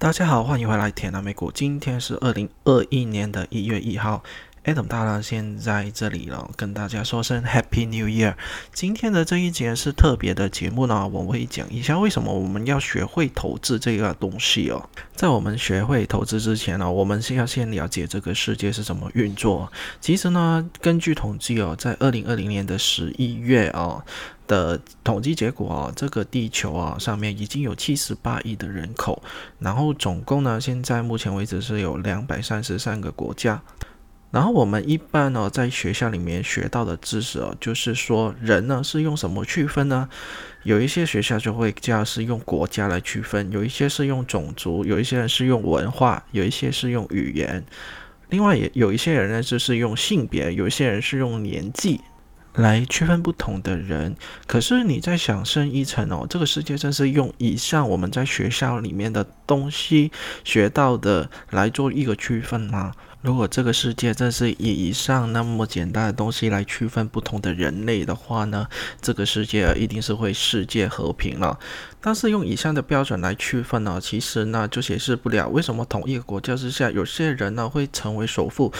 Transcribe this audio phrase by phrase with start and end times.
[0.00, 1.50] 大家好，欢迎回来铁南美股。
[1.50, 4.22] 今天是二零二一年的一月一号
[4.68, 8.34] ，Adam 大佬先在这里了，跟大家说声 Happy New Year。
[8.74, 14.90] 今天的这一节是特别的节目呢，我会讲一下为什么我们要学会投资这个东西哦。
[15.14, 19.72] 在我们学会投资之前呢，我们是要先了解这个世界是怎么运作。
[20.00, 24.04] 其实呢，根据统计哦，在二零二零年的十一月啊。
[24.48, 29.22] 的统计结果啊，这个地球啊上面已经有七十八亿的人口，
[29.58, 33.60] 然后总共呢，现在目前为止是有两百三十三个国家。
[34.30, 40.08] 然后我们一般呢，在学校里面学到的知识哦，就是说人呢是用什么区分呢？
[40.64, 47.64] 有一些学校就会教是用国家来区分，有一些是用种族，有一些人是用文化，有一些是用语言，
[48.28, 52.00] 另外也有一些人呢就是用性别，有一些人是用年纪。
[52.54, 54.16] 来区分不同的人，
[54.46, 60.10] 可是你在想深一层哦，这个世界真是用以上我们在学校里面的东西
[60.42, 62.92] 学到的来做一个区分吗？
[63.20, 68.66] 如果这个世界真是以以上那么简单的东西来区分不同的人类的话呢，
[69.00, 71.58] 这个世界一定是会世界和平了。
[72.00, 78.72] 但是用以上的标准来区分呢，其实呢就解释不了为什么同一个国家之下，有些人呢会成为首富。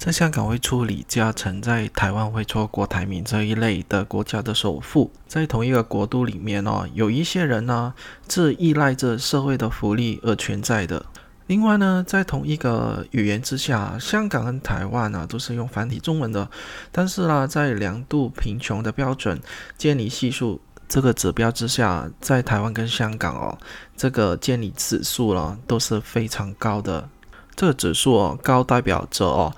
[0.00, 7.92] 在香港会出李嘉诚，在台湾会做郭台铭这一类的国家的首富，在同一个国度里面哦，有一些人呢
[8.26, 11.04] 是依赖着社会的福利而存在的。
[11.48, 16.48] 另外呢，在同一个语言之下，香港跟台湾呢都是用繁体中文的，
[16.90, 19.38] 但是呢，在两度贫穷的标准
[19.76, 23.58] 建立系数这个指标之下，在台湾跟香港哦，
[23.98, 27.06] 这个建立指数呢都是非常高的。
[27.54, 29.54] 这个指数哦高代表着哦。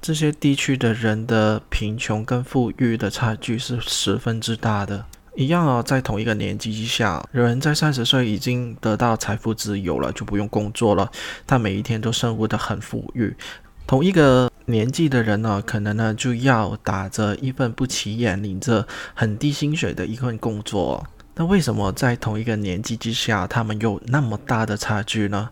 [0.00, 5.04] 这些地区的人的贫穷跟富裕的差距是十分之大的。
[5.34, 11.10] 一样啊，在同一个年纪之下，有人在三十岁已经得到财富自由了，就不用工作了，
[11.46, 13.36] 他每一天都生活的很富裕。
[13.86, 21.06] 同一个年纪的人呢，可能呢就要打着一份不起眼、领着很低薪水的一份工作。
[21.36, 25.50] 那为什么在同一个年纪之下，他们有那么大的差距呢？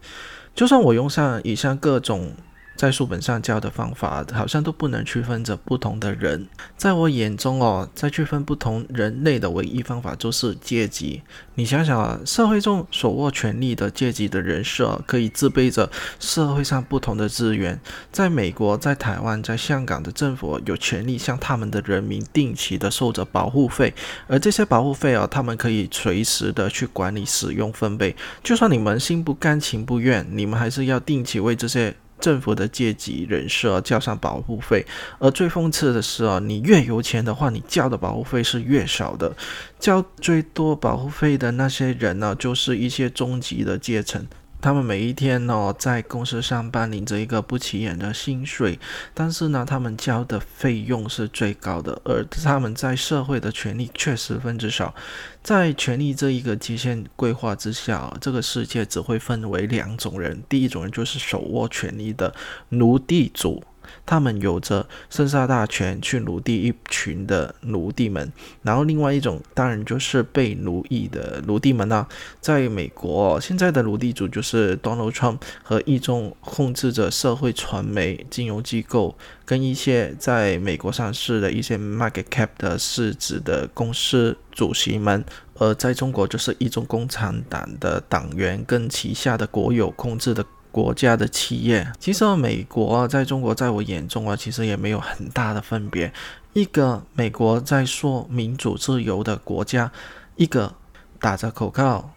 [0.55, 2.33] 就算我用上以上各种。
[2.77, 6.47] 在书本上教的方法，好像都不能区分着不同的人。
[6.77, 11.23] 在我眼中哦，在区分不同人类的唯一方法就是阶级。
[11.55, 17.81] 你想想啊，社会中手握权力的阶级的人设，可以自备着社会上不同的资源。
[18.13, 23.95] 在美国、在台湾、在香港的政府有权利向他们的人民定期的收着保护费，
[24.27, 28.15] 而这些保护费啊，他们可以随时的去管理、使用、分配。
[28.45, 31.95] 就算你们心不甘情不愿，你们还是要定期为这些。
[32.19, 34.85] 政府的阶级人士啊交上保护费，
[35.19, 39.35] 而最讽刺的是啊，你越有钱的话，你交的保护费是越少的。
[39.79, 44.27] 交最多保护费的那些人呢，就是一些中级的阶层。
[44.61, 48.79] 他们每一天呢，在公司上班，领着一个不起眼的薪水，
[49.15, 54.95] 但是呢，他们交的费用是最高的，而他们在社会的权利却十分之少。
[55.43, 62.35] 在权力这一个极限规划之下，这个世界只会分为两种人：第一种人就是手握权力的
[62.71, 63.63] 奴隶主。
[64.05, 68.33] 他们有着生杀大权去奴隶一群的奴隶们，
[68.63, 72.07] 然后另外一种当然就是被奴役的奴隶们呢。
[72.41, 85.25] 在美国，现在的奴隶主就是 Donald Trump 和一众控制着社会、传媒、金融机构跟一些在美国上市的一些 market cap 的市值的公司主席们，
[85.55, 90.45] 而在中国就是一众共产党的党员跟旗下的国有控制的。
[90.77, 96.13] 国家的企业，其实美国在中国，在我眼中啊，其实也没有很大的分别。
[96.53, 99.91] 一个美国在说民主自由的国家，
[100.37, 100.75] 一个
[101.19, 102.13] 打着口号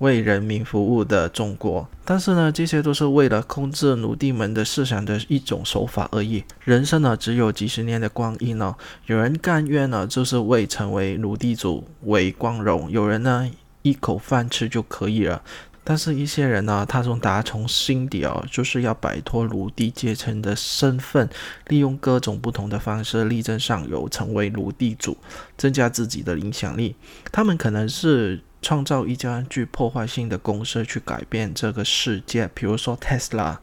[0.00, 1.88] 为人民服务的中国。
[2.04, 6.44] 但是呢，这些都是为了控制奴隶们的思想的一种手法而已。
[6.62, 15.40] 人生呢，只有几十年的光阴呢，有人甘愿呢，就是为成为奴隶主为光荣；有人呢，一口饭吃就可以了。
[15.88, 21.28] 但是，一些人呢，他从打从心底哦，就是要摆脱奴隶阶层的身份，
[21.68, 25.16] 利用各种不同的方式力争上游，成为奴隶主，
[25.56, 26.96] 增加自己的影响力。
[27.30, 33.58] 他们可能是创造一家具破坏性的公司去改变这个世界，比如说 Tesla。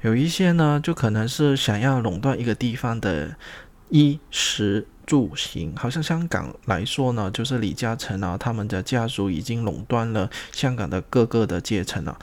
[0.00, 3.36] 有一些呢，就可能是想要垄断一个地方的
[3.94, 4.86] 衣食。
[5.06, 12.18] 住行，好像香港来说呢，就是李嘉诚啊，他们的家族已经垄断了香港的各个的阶层了。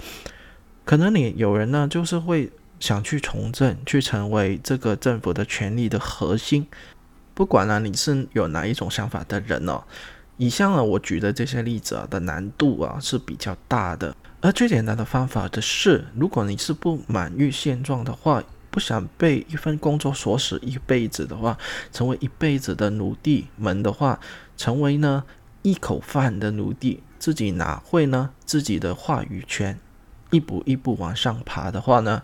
[0.84, 6.66] 可能你有人呢，就是会想去从政，去成为这个政府的权力的核心。
[7.36, 9.84] 不管呢，你是有哪一种想法的人哦，
[10.38, 14.16] 以上呢我举的这些例子啊的难度啊是比较大的。
[14.42, 21.58] 而最简单的方法的是，如果你是不满于现状的话，不想被一份工作锁死一辈子的话，
[21.92, 24.20] 成为一辈子的奴隶们的话，
[24.58, 25.24] 成为呢
[25.62, 29.78] 一口饭的奴隶，自己哪会呢自己的话语权，
[30.32, 32.24] 一步一步往上爬的话呢，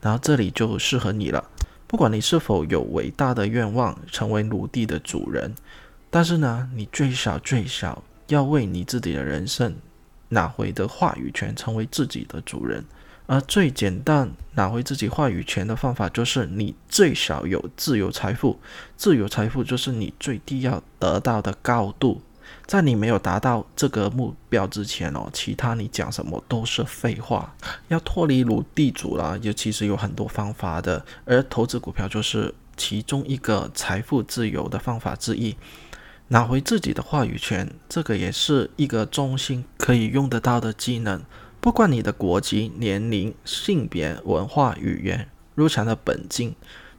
[0.00, 1.50] 然后这里就适合你了。
[1.86, 5.54] 不管你是否有伟大的愿望成为奴隶的主人，
[6.10, 9.76] 但是呢，你最少最少要为你自己的人生
[10.30, 12.82] 拿回的话语权，成为自己的主人。
[13.26, 18.58] 而最简单拿回自己话语权的方法，就是你最少有自由财富。
[18.96, 22.22] 自由财富就是你最低要得到的高度。
[22.64, 27.54] 在你没有达到这个目标之前哦，其他你讲什么都是废话。
[27.88, 35.56] 要脱离奴地主啦，就其实有很多方法的，而投资股票就是其中一个财富自由的方法之一。
[36.28, 41.22] 拿回自己的话语权，这个也是一个中心可以用得到的技能。
[41.66, 46.54] 不管你的国籍、年龄、性别、文化、语言、入场的本金。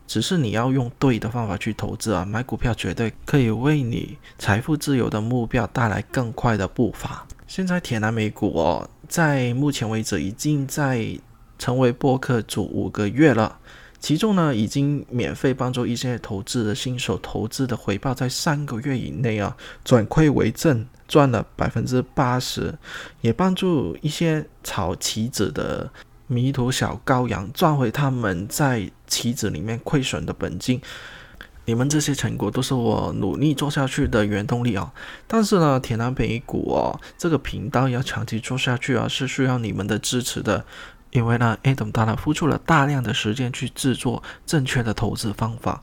[0.05, 2.25] 只是你要用对的方法去投资啊！
[2.25, 7.25] 买股票绝对可以为你财富自由的目标带来更快的步伐。
[7.47, 11.17] 现在铁男美股哦，在目前为止已经在
[11.57, 13.57] 成为播客主五个月了，
[13.99, 22.77] 其中呢已经免费帮助一些投资的新手投资的回报在三个月以内啊转亏为正，赚了百分之八十，
[23.21, 25.91] 也帮助一些炒棋子的。
[26.29, 30.81] 迷途小羔羊赚回他们在棋子里面亏损的本金，
[31.63, 34.91] 你们这些成果都是我努力做下去的原动力啊！
[35.25, 40.65] 但是呢，铁南美股哦，这个频道要长期做下去啊，是需要你们的支持的，
[41.11, 45.81] 因为呢，Adam 大佬付出了大量的时间去制作正确的投资方法。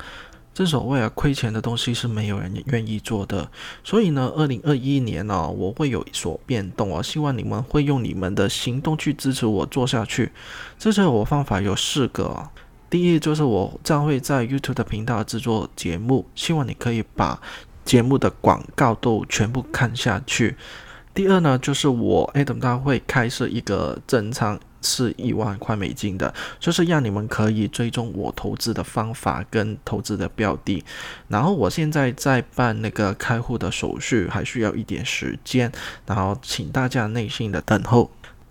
[0.53, 3.51] 正所谓啊，亏钱的东西是没有人愿意做的。
[3.83, 7.03] 所以呢，二零二一年呢，我会有所变动啊。
[7.03, 10.31] 希望你们会用你们的行动去支持我做下去。
[10.79, 12.51] 支持我方法有四个，
[12.89, 17.41] 第一就是我将会在 YouTube 的频道制作节目，希望你可以把
[17.85, 20.57] 节目的广告都全部看下去。
[21.13, 24.61] 第二呢，就是我 Adam 大会开设一个正常。
[24.85, 30.85] 是一万块美金的，就是让你们可以追踪我投资的方法跟投资的标的。
[31.29, 35.73] 然后我现在在办那个开户的手续，还需要一点时间，
[36.07, 38.11] 然后请大家耐心的等候。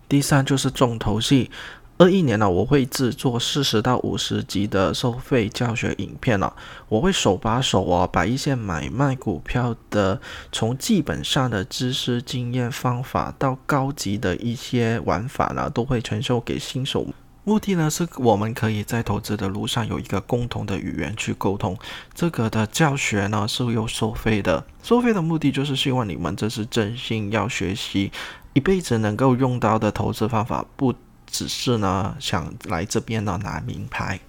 [0.10, 1.50] 第三就是重头戏。
[2.00, 6.54] 二一年呢，我会制作四十到五十集的收费教学影片了。
[6.90, 10.20] 我会手把手哦，把一些买卖股票的，
[10.52, 17.06] 从基本上的知识、经验、方法到高级的一些玩法呢，都会传授给新手。
[17.44, 21.78] 目的呢，是我们可以在投资的路上有一个共同的语言去沟通。
[22.16, 28.12] 这个的教学呢是有收费的，收费的目的就是希望你们这是真心要学习，
[28.54, 30.92] 一辈子能够用到的投资方法不。
[31.34, 34.20] 只是呢，想来这边呢拿名牌。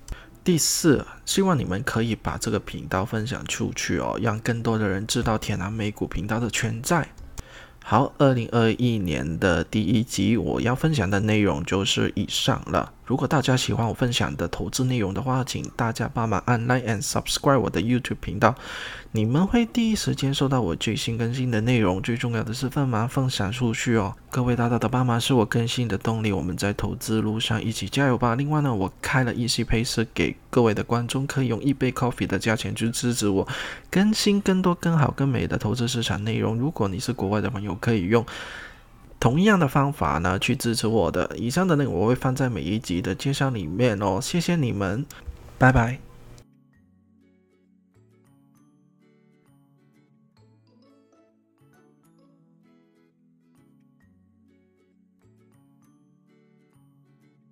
[0.43, 7.06] 第四，希望你们可以把这个频道分享出去哦，让更多的人知道天南美股频道的存在。
[7.85, 12.95] 好，二零二一年的第一集，我要分享的内容就是以上了。
[13.06, 18.55] 如果大家喜欢我分享的投资内容的话，请大家帮忙按 like and subscribe 我的 YouTube 频道，
[19.12, 22.01] 你们会第一时间收到我最新更新的内容。
[22.01, 24.15] 最重要的是，帮忙分享出去哦！
[24.31, 28.35] 各位大大的帮忙是我更新的动力，我们在投资路上一起加油吧！
[28.35, 33.47] 另外呢，我开了一些配饰给各位的观众，可以用一杯 coffee 的价钱去支持我，
[33.90, 36.57] 更新更多更好更美的投资市场内容。
[36.57, 38.25] 如果你是国外的朋友，可以用。
[39.25, 41.35] 同样的方法呢，去支持我的。
[41.38, 44.21] 以上的内容我会放在每一集的介绍里面哦。
[44.21, 45.07] 谢谢你们，
[45.57, 46.03] 拜拜。